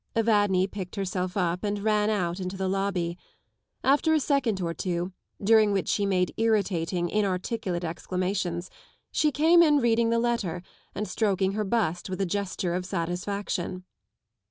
[0.15, 3.19] Evadne picked herself up and ran out Into the lobby.
[3.83, 8.71] After a second or two, during which she made irritating inarticulate exclamations,
[9.11, 10.63] she came in reading the letter
[10.95, 13.83] and stroking her bust with a gesture of satisfaction.